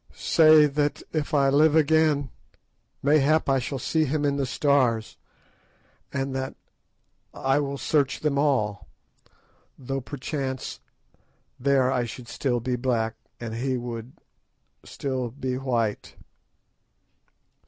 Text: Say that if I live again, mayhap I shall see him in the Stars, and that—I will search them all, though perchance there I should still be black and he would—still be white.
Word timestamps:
Say 0.15 0.65
that 0.65 1.03
if 1.13 1.31
I 1.31 1.49
live 1.49 1.75
again, 1.75 2.31
mayhap 3.03 3.47
I 3.47 3.59
shall 3.59 3.77
see 3.77 4.05
him 4.05 4.25
in 4.25 4.35
the 4.35 4.47
Stars, 4.47 5.15
and 6.11 6.35
that—I 6.35 7.59
will 7.59 7.77
search 7.77 8.21
them 8.21 8.39
all, 8.39 8.87
though 9.77 10.01
perchance 10.01 10.79
there 11.59 11.91
I 11.91 12.05
should 12.05 12.27
still 12.27 12.59
be 12.59 12.75
black 12.75 13.13
and 13.39 13.53
he 13.53 13.77
would—still 13.77 15.29
be 15.29 15.59
white. 15.59 16.15